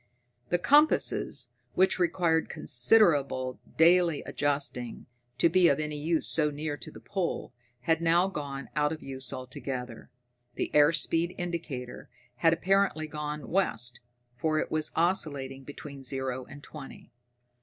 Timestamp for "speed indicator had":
10.91-12.51